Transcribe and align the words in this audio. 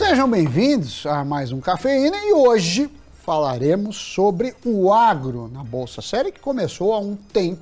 Sejam 0.00 0.30
bem-vindos 0.30 1.04
a 1.04 1.22
mais 1.26 1.52
um 1.52 1.60
Cafeína 1.60 2.16
e 2.24 2.32
hoje 2.32 2.90
falaremos 3.22 3.98
sobre 3.98 4.56
o 4.64 4.90
agro 4.90 5.46
na 5.52 5.62
Bolsa 5.62 6.00
Série 6.00 6.32
que 6.32 6.40
começou 6.40 6.94
há 6.94 6.98
um 6.98 7.14
tempo 7.14 7.60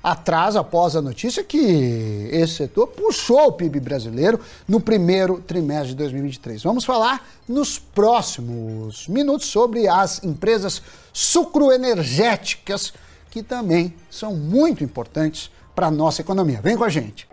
atrás 0.00 0.54
após 0.54 0.94
a 0.94 1.02
notícia 1.02 1.42
que 1.42 2.28
esse 2.30 2.54
setor 2.54 2.86
puxou 2.86 3.48
o 3.48 3.52
PIB 3.52 3.80
brasileiro 3.80 4.38
no 4.66 4.80
primeiro 4.80 5.40
trimestre 5.40 5.88
de 5.88 5.96
2023. 5.96 6.62
Vamos 6.62 6.84
falar 6.84 7.28
nos 7.48 7.80
próximos 7.80 9.08
minutos 9.08 9.48
sobre 9.48 9.88
as 9.88 10.22
empresas 10.22 10.80
sucroenergéticas 11.12 12.94
que 13.28 13.42
também 13.42 13.92
são 14.08 14.36
muito 14.36 14.84
importantes 14.84 15.50
para 15.74 15.88
a 15.88 15.90
nossa 15.90 16.20
economia. 16.20 16.60
Vem 16.62 16.76
com 16.76 16.84
a 16.84 16.88
gente. 16.88 17.26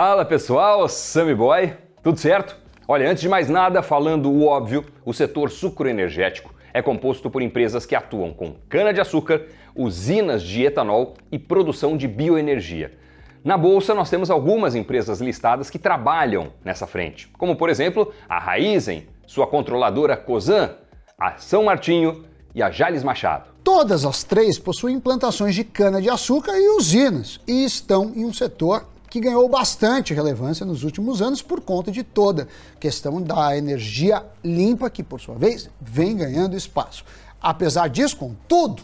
Fala 0.00 0.24
pessoal, 0.24 0.88
Sammy 0.88 1.34
Boy, 1.34 1.72
tudo 2.04 2.20
certo? 2.20 2.56
Olha, 2.86 3.10
antes 3.10 3.20
de 3.20 3.28
mais 3.28 3.48
nada, 3.48 3.82
falando 3.82 4.30
o 4.30 4.46
óbvio, 4.46 4.84
o 5.04 5.12
setor 5.12 5.50
sucroenergético 5.50 6.54
é 6.72 6.80
composto 6.80 7.28
por 7.28 7.42
empresas 7.42 7.84
que 7.84 7.96
atuam 7.96 8.32
com 8.32 8.54
cana-de-açúcar, 8.68 9.46
usinas 9.74 10.44
de 10.44 10.62
etanol 10.62 11.14
e 11.32 11.36
produção 11.36 11.96
de 11.96 12.06
bioenergia. 12.06 12.96
Na 13.42 13.58
bolsa, 13.58 13.92
nós 13.92 14.08
temos 14.08 14.30
algumas 14.30 14.76
empresas 14.76 15.20
listadas 15.20 15.68
que 15.68 15.80
trabalham 15.80 16.52
nessa 16.64 16.86
frente, 16.86 17.26
como 17.36 17.56
por 17.56 17.68
exemplo 17.68 18.12
a 18.28 18.38
Raizen, 18.38 19.08
sua 19.26 19.48
controladora 19.48 20.16
Cosan, 20.16 20.76
a 21.18 21.38
São 21.38 21.64
Martinho 21.64 22.24
e 22.54 22.62
a 22.62 22.70
Jales 22.70 23.02
Machado. 23.02 23.50
Todas 23.64 24.04
as 24.04 24.22
três 24.22 24.60
possuem 24.60 25.00
plantações 25.00 25.56
de 25.56 25.64
cana-de-açúcar 25.64 26.56
e 26.56 26.68
usinas 26.68 27.40
e 27.48 27.64
estão 27.64 28.12
em 28.14 28.24
um 28.24 28.32
setor 28.32 28.86
que 29.08 29.20
ganhou 29.20 29.48
bastante 29.48 30.12
relevância 30.12 30.66
nos 30.66 30.84
últimos 30.84 31.22
anos 31.22 31.42
por 31.42 31.60
conta 31.60 31.90
de 31.90 32.02
toda 32.02 32.48
a 32.74 32.78
questão 32.78 33.20
da 33.20 33.56
energia 33.56 34.24
limpa, 34.44 34.90
que 34.90 35.02
por 35.02 35.20
sua 35.20 35.34
vez 35.34 35.70
vem 35.80 36.16
ganhando 36.16 36.56
espaço. 36.56 37.04
Apesar 37.40 37.88
disso, 37.88 38.16
contudo, 38.16 38.82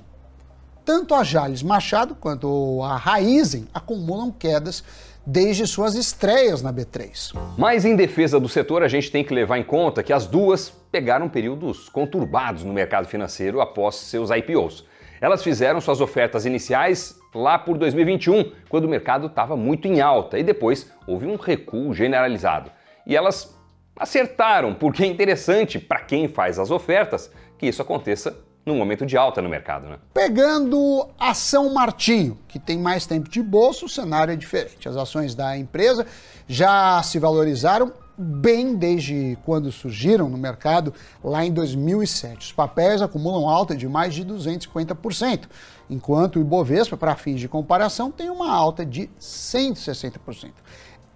tanto 0.84 1.14
a 1.14 1.24
Jales 1.24 1.62
Machado 1.62 2.14
quanto 2.14 2.82
a 2.82 2.96
Raizen 2.96 3.66
acumulam 3.72 4.30
quedas 4.30 4.84
desde 5.26 5.66
suas 5.66 5.94
estreias 5.94 6.62
na 6.62 6.72
B3. 6.72 7.34
Mas 7.56 7.84
em 7.84 7.96
defesa 7.96 8.38
do 8.38 8.48
setor, 8.48 8.82
a 8.82 8.88
gente 8.88 9.10
tem 9.10 9.24
que 9.24 9.32
levar 9.32 9.58
em 9.58 9.64
conta 9.64 10.02
que 10.02 10.12
as 10.12 10.26
duas 10.26 10.70
pegaram 10.92 11.28
períodos 11.28 11.88
conturbados 11.88 12.62
no 12.62 12.72
mercado 12.72 13.08
financeiro 13.08 13.60
após 13.60 13.96
seus 13.96 14.30
IPOs. 14.30 14.84
Elas 15.24 15.42
fizeram 15.42 15.80
suas 15.80 16.02
ofertas 16.02 16.44
iniciais 16.44 17.18
lá 17.34 17.58
por 17.58 17.78
2021, 17.78 18.52
quando 18.68 18.84
o 18.84 18.88
mercado 18.88 19.26
estava 19.26 19.56
muito 19.56 19.88
em 19.88 20.02
alta, 20.02 20.38
e 20.38 20.42
depois 20.42 20.92
houve 21.06 21.24
um 21.26 21.36
recuo 21.36 21.94
generalizado. 21.94 22.70
E 23.06 23.16
elas 23.16 23.58
acertaram, 23.96 24.74
porque 24.74 25.02
é 25.02 25.06
interessante 25.06 25.78
para 25.78 26.00
quem 26.00 26.28
faz 26.28 26.58
as 26.58 26.70
ofertas 26.70 27.32
que 27.56 27.64
isso 27.64 27.80
aconteça 27.80 28.38
num 28.66 28.76
momento 28.76 29.06
de 29.06 29.16
alta 29.16 29.40
no 29.40 29.48
mercado. 29.48 29.88
Né? 29.88 29.96
Pegando 30.12 31.08
a 31.18 31.32
São 31.32 31.72
Martinho, 31.72 32.38
que 32.46 32.58
tem 32.58 32.78
mais 32.78 33.06
tempo 33.06 33.26
de 33.26 33.42
bolsa, 33.42 33.86
o 33.86 33.88
cenário 33.88 34.30
é 34.30 34.36
diferente. 34.36 34.86
As 34.90 34.96
ações 34.98 35.34
da 35.34 35.56
empresa 35.56 36.06
já 36.46 37.02
se 37.02 37.18
valorizaram 37.18 37.94
bem 38.16 38.76
desde 38.76 39.36
quando 39.44 39.70
surgiram 39.72 40.28
no 40.28 40.38
mercado 40.38 40.94
lá 41.22 41.44
em 41.44 41.52
2007. 41.52 42.46
Os 42.46 42.52
papéis 42.52 43.02
acumulam 43.02 43.48
alta 43.48 43.76
de 43.76 43.88
mais 43.88 44.14
de 44.14 44.24
250%, 44.24 45.44
enquanto 45.90 46.36
o 46.36 46.40
Ibovespa, 46.40 46.96
para 46.96 47.16
fins 47.16 47.40
de 47.40 47.48
comparação, 47.48 48.10
tem 48.10 48.30
uma 48.30 48.52
alta 48.52 48.84
de 48.84 49.10
160%. 49.20 50.52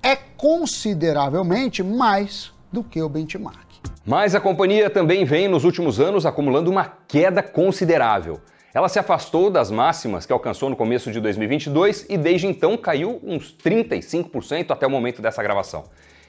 É 0.02 0.16
consideravelmente 0.16 1.82
mais 1.82 2.52
do 2.72 2.84
que 2.84 3.00
o 3.00 3.08
benchmark. 3.08 3.68
Mas 4.05 4.34
a 4.34 4.40
companhia 4.40 4.88
também 4.88 5.24
vem 5.24 5.48
nos 5.48 5.64
últimos 5.64 6.00
anos 6.00 6.24
acumulando 6.24 6.70
uma 6.70 6.84
queda 7.06 7.42
considerável. 7.42 8.40
Ela 8.73 8.89
se 8.89 8.98
afastou 8.98 9.50
das 9.50 9.70
máximas 9.70 10.27
que 10.27 10.33
alcançou 10.33 10.70
no 10.70 10.77
começo 10.77 11.11
de 11.11 11.20
2022 11.20 12.06
e 12.08 12.17
desde 12.17 12.46
então 12.46 12.77
caiu 12.77 13.18
uns 13.23 13.55
35% 13.56 14.70
até 14.70 14.86
o 14.86 14.90
momento 14.90 15.23
dessa 15.23 15.42
gravação. 15.42 15.84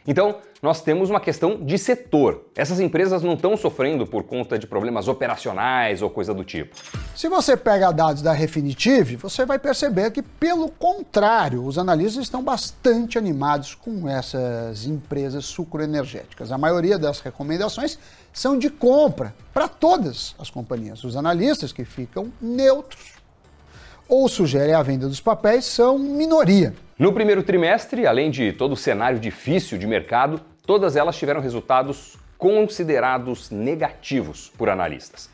Então, 0.10 0.38
nós 0.60 0.82
temos 0.82 1.12
uma 1.12 1.20
questão 1.20 1.64
de 1.64 1.78
setor. 1.78 2.46
Essas 2.56 2.80
empresas 2.80 3.22
não 3.22 3.36
estão 3.36 3.56
sofrendo 3.56 4.08
por 4.08 4.24
conta 4.24 4.58
de 4.58 4.66
problemas 4.66 5.08
operacionais 5.08 6.02
ou 6.02 6.10
coisa 6.10 6.34
do 6.34 6.44
tipo. 6.44 6.76
Se 7.16 7.30
você 7.30 7.56
pega 7.56 7.92
dados 7.92 8.24
da 8.24 8.34
Refinitiv, 8.34 9.18
você 9.18 9.46
vai 9.46 9.60
perceber 9.60 10.10
que, 10.10 10.24
pelo 10.24 10.68
contrário, 10.72 11.64
os 11.64 11.78
analistas 11.78 12.24
estão 12.24 12.44
bastante 12.44 13.20
animados 13.20 13.76
com 13.76 14.10
essas 14.10 14.88
empresas 14.88 15.46
sucroenergéticas. 15.46 16.52
A 16.52 16.58
maioria 16.58 16.98
das 16.98 17.20
recomendações 17.20 18.00
são 18.34 18.58
de 18.58 18.72
compra 18.72 19.36
para 19.54 19.68
todas 19.68 20.34
as 20.40 20.50
companhias. 20.50 21.04
Os 21.04 21.16
analistas 21.16 21.72
que 21.72 21.86
ficam 21.86 22.34
neutros 22.42 23.19
ou 24.10 24.28
sugerem 24.28 24.74
a 24.74 24.82
venda 24.82 25.08
dos 25.08 25.22
papéis 25.22 25.64
são 25.64 26.00
minoria. 26.00 26.74
No 26.98 27.14
primeiro 27.14 27.44
trimestre, 27.44 28.08
além 28.08 28.32
de 28.32 28.52
todo 28.52 28.74
o 28.74 28.78
cenário 28.78 29.20
difícil 29.20 29.78
de 29.78 29.86
mercado, 29.86 30.42
todas 30.66 30.96
elas 30.96 31.16
tiveram 31.16 31.40
resultados 31.40 32.18
considerados 32.38 33.52
negativos 33.52 34.52
por 34.58 34.68
analistas. 34.68 35.30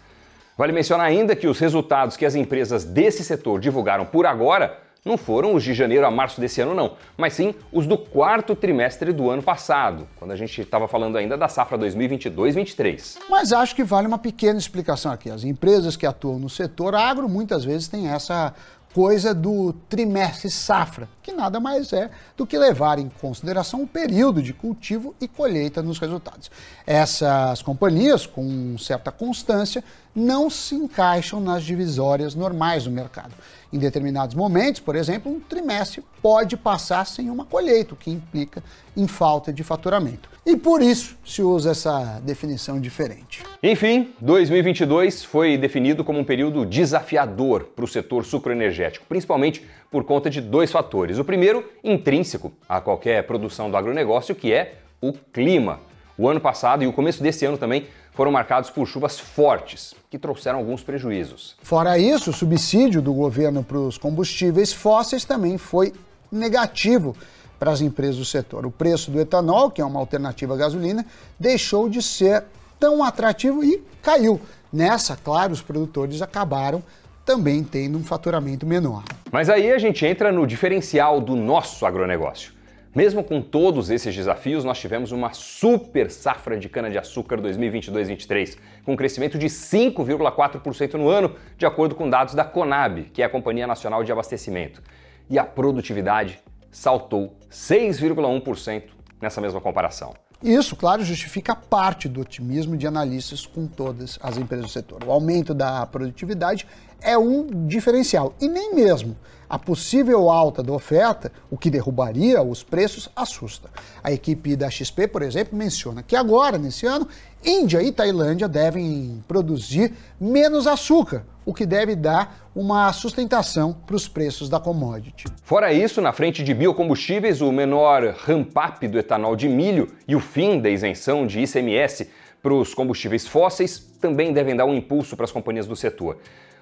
Vale 0.58 0.74
mencionar 0.74 1.08
ainda 1.08 1.36
que 1.36 1.48
os 1.48 1.60
resultados 1.60 2.18
que 2.18 2.26
as 2.26 2.36
empresas 2.36 2.84
desse 2.84 3.24
setor 3.24 3.60
divulgaram 3.60 4.06
por 4.06 4.26
agora 4.26 4.78
não 5.06 5.20
foram 5.20 5.54
os 5.54 5.64
de 5.64 5.72
janeiro 5.72 6.04
a 6.04 6.10
março 6.10 6.42
desse 6.42 6.60
ano, 6.60 6.74
não, 6.74 6.98
mas 7.16 7.34
sim 7.34 7.54
os 7.72 7.86
do 7.86 7.96
quarto 7.96 8.56
trimestre 8.56 9.14
do 9.14 9.30
ano 9.30 9.44
passado, 9.44 10.08
quando 10.16 10.32
a 10.32 10.36
gente 10.36 10.60
estava 10.60 10.88
falando 10.88 11.16
ainda 11.16 11.38
da 11.38 11.48
safra 11.48 11.78
2022-23. 11.78 13.20
Mas 13.30 13.54
acho 13.54 13.76
que 13.76 13.84
vale 13.84 14.08
uma 14.08 14.18
pequena 14.18 14.58
explicação 14.58 15.12
aqui. 15.12 15.30
As 15.30 15.44
empresas 15.44 15.96
que 15.96 16.08
atuam 16.08 16.40
no 16.40 16.50
setor 16.50 16.96
agro 16.96 17.30
muitas 17.30 17.64
vezes 17.64 17.88
têm 17.88 18.08
essa 18.08 18.52
coisa 18.96 19.34
do 19.34 19.74
trimestre 19.90 20.50
safra, 20.50 21.10
que 21.22 21.34
nada 21.34 21.60
mais 21.60 21.92
é 21.92 22.10
do 22.38 22.48
que 22.48 22.58
levar 22.58 22.98
em 22.98 23.12
consideração 23.22 23.84
o 23.84 23.88
período 23.88 24.42
de 24.42 24.54
cultivo 24.54 25.14
e 25.20 25.28
colheita 25.28 25.84
nos 25.84 26.00
resultados. 26.00 26.50
Essas 26.88 27.62
companhias, 27.62 28.26
com 28.26 28.78
certa 28.78 29.12
constância, 29.12 29.84
não 30.16 30.50
se 30.50 30.74
encaixam 30.76 31.42
nas 31.42 31.64
divisórias 31.64 32.34
normais 32.34 32.86
do 32.86 32.92
mercado. 32.92 33.34
Em 33.74 33.78
determinados 33.78 34.34
momentos, 34.34 34.80
por 34.80 34.96
exemplo, 34.96 35.30
um 35.30 35.40
trimestre 35.40 36.02
pode 36.22 36.56
passar 36.56 37.06
sem 37.06 37.30
uma 37.30 37.46
colheita, 37.46 37.94
o 37.94 37.98
que 37.98 38.10
implica 38.10 38.64
em 38.96 39.06
falta 39.06 39.52
de 39.52 39.64
faturamento. 39.64 40.30
E 40.46 40.56
por 40.56 40.82
isso 40.82 41.18
se 41.26 41.42
usa 41.42 41.72
essa 41.72 42.22
definição 42.24 42.80
diferente. 42.80 43.44
Enfim, 43.62 44.14
2022 44.22 45.24
foi 45.24 45.58
definido 45.58 46.04
como 46.04 46.20
um 46.20 46.24
período 46.24 46.66
desafiador 46.66 47.66
para 47.76 47.84
o 47.84 47.88
setor 47.88 48.24
sucroenergético, 48.24 49.06
principalmente 49.08 49.66
por 49.92 50.06
conta 50.06 50.30
de 50.30 50.40
dois 50.40 50.72
fatores. 50.72 51.18
O 51.18 51.26
primeiro, 51.26 51.68
intrínseco 51.84 52.54
a 52.70 52.80
qualquer 52.80 53.24
produção 53.24 53.70
do 53.70 53.76
agronegócio, 53.76 54.36
que 54.36 54.54
é 54.54 54.76
o 55.02 55.12
clima. 55.12 55.80
O 56.18 56.30
ano 56.30 56.40
passado 56.40 56.84
e 56.84 56.88
o 56.88 56.94
começo 56.94 57.22
desse 57.22 57.46
ano 57.46 57.58
também 57.58 57.88
foram 58.14 58.32
marcados 58.32 58.70
por 58.70 58.88
chuvas 58.88 59.20
fortes, 59.20 59.94
que 60.10 60.18
trouxeram 60.18 60.60
alguns 60.60 60.82
prejuízos. 60.82 61.56
Fora 61.62 61.98
isso, 61.98 62.30
o 62.30 62.34
subsídio 62.34 63.02
do 63.02 63.14
governo 63.14 63.64
para 63.64 63.78
os 63.78 63.98
combustíveis 63.98 64.72
fósseis 64.72 65.26
também 65.26 65.58
foi 65.58 65.94
negativo 66.32 67.16
para 67.60 67.72
as 67.72 67.82
empresas 67.82 68.16
do 68.16 68.24
setor. 68.24 68.66
O 68.66 68.72
preço 68.72 69.12
do 69.12 69.20
etanol, 69.20 69.70
que 69.70 69.82
é 69.82 69.86
uma 69.86 70.00
alternativa 70.00 70.54
à 70.54 70.58
gasolina, 70.58 71.06
deixou 71.38 71.90
de 71.90 72.02
ser 72.02 72.46
tão 72.80 73.04
atrativo 73.04 73.64
e 73.64 73.84
caiu. 74.02 74.40
Nessa, 74.72 75.18
claro, 75.22 75.52
os 75.52 75.62
produtores 75.62 76.22
acabaram 76.22 76.82
também 77.26 77.64
tendo 77.64 77.98
um 77.98 78.04
faturamento 78.04 78.66
menor. 78.66 79.04
Mas 79.32 79.50
aí 79.50 79.72
a 79.72 79.78
gente 79.78 80.06
entra 80.06 80.32
no 80.32 80.46
diferencial 80.46 81.20
do 81.20 81.36
nosso 81.36 81.86
agronegócio. 81.86 82.55
Mesmo 82.96 83.26
com 83.26 83.42
todos 83.42 83.90
esses 83.90 84.16
desafios, 84.16 84.64
nós 84.64 84.80
tivemos 84.80 85.12
uma 85.12 85.34
super 85.34 86.10
safra 86.10 86.58
de 86.58 86.70
cana-de-açúcar 86.70 87.42
2022-23, 87.42 88.58
com 88.86 88.94
um 88.94 88.96
crescimento 88.96 89.38
de 89.38 89.48
5,4% 89.48 90.94
no 90.94 91.10
ano, 91.10 91.36
de 91.58 91.66
acordo 91.66 91.94
com 91.94 92.10
dados 92.10 92.34
da 92.34 92.46
Conab, 92.46 93.04
que 93.12 93.22
é 93.22 93.26
a 93.26 93.30
Companhia 93.30 93.68
Nacional 93.68 94.02
de 94.02 94.14
Abastecimento. 94.14 94.82
E 95.30 95.38
a 95.38 95.44
produtividade 95.44 96.40
saltou 96.72 97.36
6,1% 97.52 98.84
nessa 99.22 99.42
mesma 99.42 99.60
comparação. 99.60 100.14
Isso, 100.42 100.76
claro, 100.76 101.04
justifica 101.04 101.54
parte 101.54 102.08
do 102.08 102.22
otimismo 102.22 102.78
de 102.78 102.88
analistas 102.88 103.46
com 103.46 103.68
todas 103.68 104.18
as 104.22 104.38
empresas 104.38 104.68
do 104.68 104.72
setor. 104.72 105.04
O 105.04 105.12
aumento 105.12 105.54
da 105.54 105.86
produtividade 105.86 106.66
é 107.06 107.18
um 107.18 107.68
diferencial. 107.68 108.34
E 108.42 108.48
nem 108.48 108.74
mesmo 108.74 109.16
a 109.48 109.60
possível 109.60 110.30
alta 110.30 110.64
da 110.64 110.74
oferta, 110.74 111.32
o 111.52 111.58
que 111.58 111.70
derrubaria 111.70 112.42
os 112.42 112.64
preços, 112.64 113.10
assusta. 113.16 113.70
A 114.04 114.12
equipe 114.12 114.56
da 114.56 114.70
XP, 114.70 115.08
por 115.08 115.22
exemplo, 115.22 115.58
menciona 115.58 116.02
que 116.02 116.16
agora, 116.16 116.58
nesse 116.58 116.86
ano, 116.86 117.08
Índia 117.44 117.82
e 117.84 117.92
Tailândia 117.92 118.48
devem 118.48 119.24
produzir 119.28 119.94
menos 120.20 120.66
açúcar, 120.66 121.24
o 121.46 121.54
que 121.54 121.66
deve 121.66 121.96
dar 121.96 122.50
uma 122.56 122.92
sustentação 122.92 123.78
para 123.86 123.96
os 123.96 124.08
preços 124.08 124.50
da 124.50 124.60
commodity. 124.60 125.26
Fora 125.44 125.72
isso, 125.72 126.02
na 126.02 126.12
frente 126.12 126.44
de 126.44 126.54
biocombustíveis, 126.54 127.40
o 127.40 127.52
menor 127.52 128.16
ramp-up 128.26 128.88
do 128.88 128.98
etanol 128.98 129.36
de 129.36 129.48
milho 129.48 129.94
e 130.08 130.16
o 130.16 130.20
fim 130.20 130.60
da 130.60 130.70
isenção 130.70 131.28
de 131.28 131.42
ICMS 131.42 132.10
para 132.42 132.54
os 132.54 132.74
combustíveis 132.74 133.28
fósseis 133.28 133.80
também 134.02 134.34
devem 134.34 134.56
dar 134.56 134.66
um 134.66 134.74
impulso 134.74 135.16
para 135.16 135.26
as 135.26 135.32
companhias 135.32 135.68
do 135.68 135.76
setor. 135.76 136.18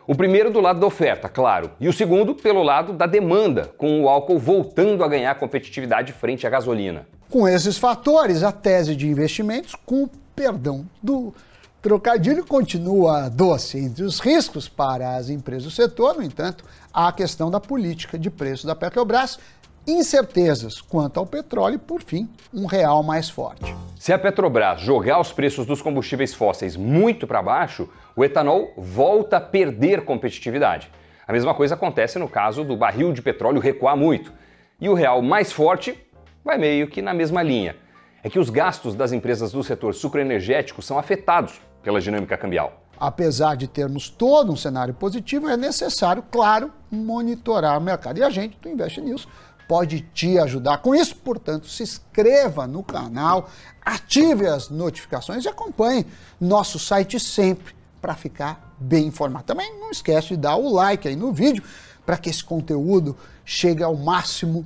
O 0.05 0.15
primeiro 0.15 0.51
do 0.51 0.59
lado 0.59 0.81
da 0.81 0.85
oferta, 0.85 1.29
claro, 1.29 1.71
e 1.79 1.87
o 1.87 1.93
segundo 1.93 2.35
pelo 2.35 2.61
lado 2.61 2.91
da 2.91 3.05
demanda, 3.05 3.71
com 3.77 4.03
o 4.03 4.09
álcool 4.09 4.37
voltando 4.37 5.01
a 5.01 5.07
ganhar 5.07 5.33
competitividade 5.35 6.11
frente 6.11 6.45
à 6.45 6.49
gasolina. 6.49 7.07
Com 7.29 7.47
esses 7.47 7.77
fatores, 7.77 8.43
a 8.43 8.51
tese 8.51 8.97
de 8.97 9.07
investimentos, 9.07 9.75
com 9.85 10.09
perdão 10.35 10.85
do 11.01 11.33
trocadilho, 11.81 12.45
continua 12.45 13.29
doce. 13.29 13.77
Entre 13.77 14.03
os 14.03 14.19
riscos 14.19 14.67
para 14.67 15.15
as 15.15 15.29
empresas 15.29 15.63
do 15.63 15.71
setor, 15.71 16.15
no 16.15 16.23
entanto, 16.23 16.65
há 16.93 17.07
a 17.07 17.13
questão 17.13 17.49
da 17.49 17.61
política 17.61 18.19
de 18.19 18.29
preço 18.29 18.67
da 18.67 18.75
Petrobras 18.75 19.39
incertezas 19.87 20.81
quanto 20.81 21.19
ao 21.19 21.25
petróleo 21.25 21.75
e, 21.75 21.77
por 21.77 22.01
fim, 22.01 22.29
um 22.53 22.65
real 22.65 23.03
mais 23.03 23.29
forte. 23.29 23.73
Se 23.97 24.11
a 24.11 24.19
Petrobras 24.19 24.81
jogar 24.81 25.19
os 25.19 25.31
preços 25.31 25.65
dos 25.65 25.81
combustíveis 25.81 26.33
fósseis 26.33 26.75
muito 26.75 27.25
para 27.25 27.41
baixo, 27.41 27.87
o 28.15 28.23
etanol 28.23 28.73
volta 28.77 29.37
a 29.37 29.41
perder 29.41 30.05
competitividade. 30.05 30.91
A 31.27 31.33
mesma 31.33 31.53
coisa 31.53 31.75
acontece 31.75 32.19
no 32.19 32.29
caso 32.29 32.63
do 32.63 32.75
barril 32.75 33.11
de 33.11 33.21
petróleo 33.21 33.59
recuar 33.59 33.97
muito. 33.97 34.31
E 34.79 34.89
o 34.89 34.93
real 34.93 35.21
mais 35.21 35.51
forte 35.51 35.97
vai 36.43 36.57
meio 36.57 36.87
que 36.87 37.01
na 37.01 37.13
mesma 37.13 37.41
linha. 37.41 37.75
É 38.23 38.29
que 38.29 38.39
os 38.39 38.49
gastos 38.49 38.95
das 38.95 39.11
empresas 39.11 39.51
do 39.51 39.63
setor 39.63 39.93
sucroenergético 39.93 40.81
são 40.81 40.97
afetados 40.97 41.59
pela 41.81 41.99
dinâmica 41.99 42.37
cambial. 42.37 42.81
Apesar 42.99 43.55
de 43.55 43.67
termos 43.67 44.09
todo 44.09 44.51
um 44.51 44.55
cenário 44.55 44.93
positivo, 44.93 45.49
é 45.49 45.57
necessário, 45.57 46.23
claro, 46.31 46.71
monitorar 46.91 47.77
o 47.77 47.81
mercado. 47.81 48.19
E 48.19 48.23
a 48.23 48.29
gente 48.29 48.57
do 48.59 48.69
Invest 48.69 49.01
News 49.01 49.27
pode 49.67 50.01
te 50.13 50.37
ajudar 50.37 50.77
com 50.77 50.93
isso. 50.93 51.15
Portanto, 51.15 51.67
se 51.67 51.83
inscreva 51.83 52.67
no 52.67 52.83
canal, 52.83 53.49
ative 53.83 54.47
as 54.47 54.69
notificações 54.69 55.43
e 55.43 55.49
acompanhe 55.49 56.05
nosso 56.39 56.77
site 56.77 57.19
sempre 57.19 57.73
para 58.03 58.15
ficar 58.15 58.75
bem 58.77 59.07
informado. 59.07 59.45
Também 59.45 59.79
não 59.79 59.89
esquece 59.89 60.27
de 60.29 60.37
dar 60.37 60.57
o 60.57 60.73
like 60.73 61.07
aí 61.07 61.15
no 61.15 61.31
vídeo 61.31 61.63
para 62.05 62.17
que 62.17 62.29
esse 62.29 62.43
conteúdo 62.43 63.15
chegue 63.45 63.81
ao 63.81 63.95
máximo 63.95 64.65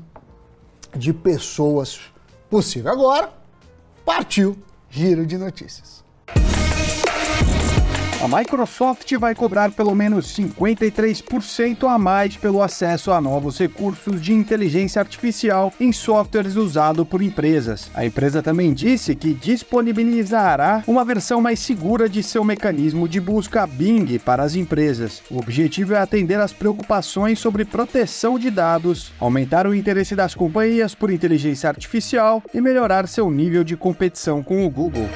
de 0.96 1.14
pessoas 1.14 2.00
possível. 2.50 2.92
Agora, 2.92 3.32
partiu 4.04 4.58
Giro 4.90 5.24
de 5.24 5.38
Notícias. 5.38 6.04
A 8.28 8.40
Microsoft 8.40 9.10
vai 9.14 9.34
cobrar 9.34 9.72
pelo 9.72 9.96
menos 9.96 10.36
53% 10.36 11.88
a 11.88 11.98
mais 11.98 12.36
pelo 12.36 12.62
acesso 12.62 13.14
a 13.14 13.22
novos 13.22 13.58
recursos 13.58 14.22
de 14.22 14.34
inteligência 14.34 15.00
artificial 15.00 15.72
em 15.80 15.94
softwares 15.94 16.58
usados 16.58 17.08
por 17.08 17.22
empresas. 17.22 17.90
A 17.96 18.06
empresa 18.06 18.44
também 18.44 18.74
disse 18.74 19.16
que 19.16 19.34
disponibilizará 19.34 20.84
uma 20.86 21.06
versão 21.06 21.40
mais 21.40 21.62
segura 21.62 22.10
de 22.10 22.22
seu 22.22 22.44
mecanismo 22.44 23.08
de 23.08 23.22
busca 23.22 23.66
Bing 23.66 24.20
para 24.20 24.44
as 24.44 24.56
empresas. 24.56 25.24
O 25.32 25.38
objetivo 25.38 25.94
é 25.94 25.98
atender 25.98 26.38
às 26.38 26.52
preocupações 26.52 27.40
sobre 27.40 27.64
proteção 27.64 28.38
de 28.38 28.52
dados, 28.52 29.14
aumentar 29.22 29.66
o 29.66 29.74
interesse 29.74 30.18
das 30.18 30.36
companhias 30.36 30.94
por 30.94 31.10
inteligência 31.10 31.70
artificial 31.70 32.44
e 32.54 32.60
melhorar 32.60 33.08
seu 33.08 33.32
nível 33.32 33.64
de 33.64 33.78
competição 33.78 34.44
com 34.44 34.66
o 34.66 34.70
Google. 34.70 35.08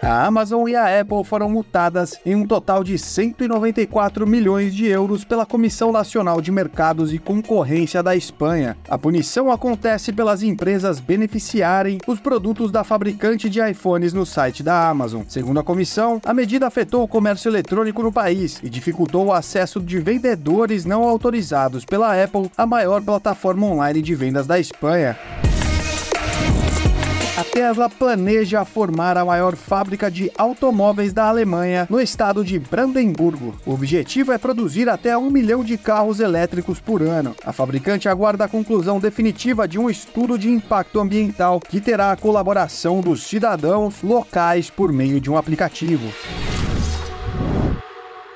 A 0.00 0.26
Amazon 0.26 0.68
e 0.68 0.76
a 0.76 1.00
Apple 1.00 1.24
foram 1.24 1.50
multadas 1.50 2.18
em 2.24 2.34
um 2.36 2.46
total 2.46 2.84
de 2.84 2.96
194 2.96 4.26
milhões 4.26 4.72
de 4.72 4.86
euros 4.86 5.24
pela 5.24 5.44
Comissão 5.44 5.90
Nacional 5.90 6.40
de 6.40 6.52
Mercados 6.52 7.12
e 7.12 7.18
Concorrência 7.18 8.02
da 8.02 8.14
Espanha. 8.14 8.76
A 8.88 8.96
punição 8.96 9.50
acontece 9.50 10.12
pelas 10.12 10.42
empresas 10.42 11.00
beneficiarem 11.00 11.98
os 12.06 12.20
produtos 12.20 12.70
da 12.70 12.84
fabricante 12.84 13.50
de 13.50 13.60
iPhones 13.60 14.12
no 14.12 14.24
site 14.24 14.62
da 14.62 14.88
Amazon. 14.88 15.22
Segundo 15.28 15.58
a 15.58 15.64
comissão, 15.64 16.20
a 16.24 16.32
medida 16.32 16.66
afetou 16.66 17.02
o 17.02 17.08
comércio 17.08 17.48
eletrônico 17.48 18.02
no 18.02 18.12
país 18.12 18.60
e 18.62 18.70
dificultou 18.70 19.26
o 19.26 19.32
acesso 19.32 19.80
de 19.80 19.98
vendedores 19.98 20.84
não 20.84 21.02
autorizados 21.04 21.84
pela 21.84 22.22
Apple 22.22 22.50
à 22.56 22.64
maior 22.64 23.02
plataforma 23.02 23.66
online 23.66 24.00
de 24.00 24.14
vendas 24.14 24.46
da 24.46 24.60
Espanha. 24.60 25.18
A 27.38 27.44
Tesla 27.44 27.88
planeja 27.88 28.64
formar 28.64 29.16
a 29.16 29.24
maior 29.24 29.54
fábrica 29.54 30.10
de 30.10 30.28
automóveis 30.36 31.12
da 31.12 31.28
Alemanha 31.28 31.86
no 31.88 32.00
estado 32.00 32.44
de 32.44 32.58
Brandemburgo. 32.58 33.54
O 33.64 33.74
objetivo 33.74 34.32
é 34.32 34.38
produzir 34.38 34.88
até 34.88 35.16
um 35.16 35.30
milhão 35.30 35.62
de 35.62 35.78
carros 35.78 36.18
elétricos 36.18 36.80
por 36.80 37.00
ano. 37.00 37.36
A 37.44 37.52
fabricante 37.52 38.08
aguarda 38.08 38.46
a 38.46 38.48
conclusão 38.48 38.98
definitiva 38.98 39.68
de 39.68 39.78
um 39.78 39.88
estudo 39.88 40.36
de 40.36 40.50
impacto 40.50 40.98
ambiental 40.98 41.60
que 41.60 41.80
terá 41.80 42.10
a 42.10 42.16
colaboração 42.16 43.00
dos 43.00 43.22
cidadãos 43.22 44.02
locais 44.02 44.68
por 44.68 44.92
meio 44.92 45.20
de 45.20 45.30
um 45.30 45.36
aplicativo. 45.36 46.12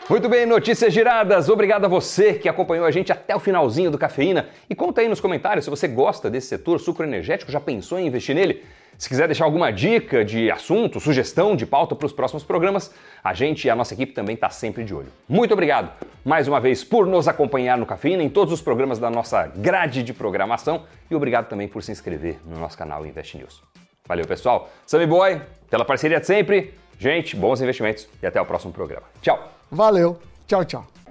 Muito 0.08 0.28
bem, 0.28 0.46
notícias 0.46 0.94
giradas. 0.94 1.48
Obrigado 1.48 1.86
a 1.86 1.88
você 1.88 2.34
que 2.34 2.48
acompanhou 2.48 2.86
a 2.86 2.90
gente 2.92 3.10
até 3.10 3.34
o 3.34 3.40
finalzinho 3.40 3.90
do 3.90 3.98
Cafeína. 3.98 4.46
E 4.70 4.76
conta 4.76 5.00
aí 5.00 5.08
nos 5.08 5.20
comentários 5.20 5.64
se 5.64 5.70
você 5.70 5.88
gosta 5.88 6.30
desse 6.30 6.46
setor 6.46 6.78
sucroenergético, 6.78 7.50
já 7.50 7.58
pensou 7.58 7.98
em 7.98 8.06
investir 8.06 8.36
nele? 8.36 8.62
Se 8.98 9.08
quiser 9.08 9.26
deixar 9.26 9.44
alguma 9.44 9.72
dica 9.72 10.24
de 10.24 10.50
assunto, 10.50 11.00
sugestão 11.00 11.56
de 11.56 11.66
pauta 11.66 11.94
para 11.94 12.06
os 12.06 12.12
próximos 12.12 12.44
programas, 12.44 12.94
a 13.22 13.34
gente 13.34 13.66
e 13.66 13.70
a 13.70 13.74
nossa 13.74 13.94
equipe 13.94 14.12
também 14.12 14.34
está 14.34 14.48
sempre 14.48 14.84
de 14.84 14.94
olho. 14.94 15.08
Muito 15.28 15.52
obrigado 15.52 15.90
mais 16.24 16.46
uma 16.46 16.60
vez 16.60 16.84
por 16.84 17.06
nos 17.06 17.26
acompanhar 17.26 17.76
no 17.76 17.84
Cafeína 17.84 18.22
em 18.22 18.28
todos 18.28 18.52
os 18.52 18.60
programas 18.60 18.98
da 18.98 19.10
nossa 19.10 19.46
grade 19.56 20.02
de 20.02 20.12
programação 20.12 20.84
e 21.10 21.14
obrigado 21.14 21.48
também 21.48 21.66
por 21.66 21.82
se 21.82 21.90
inscrever 21.90 22.38
no 22.46 22.58
nosso 22.58 22.78
canal 22.78 23.04
Invest 23.04 23.36
News. 23.36 23.62
Valeu, 24.06 24.26
pessoal. 24.26 24.70
Sammy 24.86 25.06
Boy, 25.06 25.40
pela 25.70 25.84
parceria 25.84 26.20
de 26.20 26.26
sempre. 26.26 26.74
Gente, 26.98 27.34
bons 27.34 27.60
investimentos 27.60 28.08
e 28.22 28.26
até 28.26 28.40
o 28.40 28.46
próximo 28.46 28.72
programa. 28.72 29.06
Tchau. 29.20 29.52
Valeu. 29.70 30.18
Tchau, 30.46 30.64
tchau. 30.64 31.01